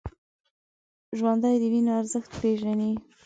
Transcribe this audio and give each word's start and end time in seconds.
ژوندي 1.17 1.55
د 1.61 1.63
وینو 1.73 1.91
ارزښت 1.99 2.31
پېژني 2.41 2.91